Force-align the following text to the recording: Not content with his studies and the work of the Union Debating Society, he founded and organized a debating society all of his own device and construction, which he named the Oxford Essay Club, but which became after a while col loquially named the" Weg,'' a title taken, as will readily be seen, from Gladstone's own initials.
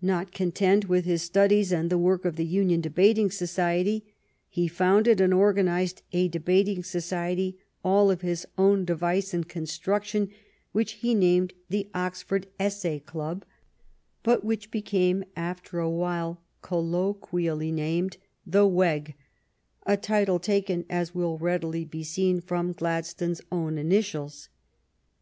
Not 0.00 0.32
content 0.32 0.88
with 0.88 1.04
his 1.04 1.20
studies 1.20 1.72
and 1.72 1.90
the 1.90 1.98
work 1.98 2.24
of 2.24 2.36
the 2.36 2.44
Union 2.46 2.80
Debating 2.80 3.30
Society, 3.30 4.14
he 4.48 4.66
founded 4.66 5.20
and 5.20 5.34
organized 5.34 6.00
a 6.10 6.26
debating 6.28 6.82
society 6.82 7.58
all 7.84 8.10
of 8.10 8.22
his 8.22 8.46
own 8.56 8.86
device 8.86 9.34
and 9.34 9.46
construction, 9.46 10.30
which 10.72 10.92
he 10.92 11.14
named 11.14 11.52
the 11.68 11.90
Oxford 11.92 12.46
Essay 12.58 12.98
Club, 13.00 13.44
but 14.22 14.42
which 14.42 14.70
became 14.70 15.22
after 15.36 15.78
a 15.80 15.90
while 15.90 16.40
col 16.62 16.82
loquially 16.82 17.70
named 17.70 18.16
the" 18.46 18.66
Weg,'' 18.80 19.16
a 19.84 19.98
title 19.98 20.38
taken, 20.40 20.86
as 20.88 21.14
will 21.14 21.36
readily 21.36 21.84
be 21.84 22.02
seen, 22.02 22.40
from 22.40 22.72
Gladstone's 22.72 23.42
own 23.52 23.76
initials. 23.76 24.48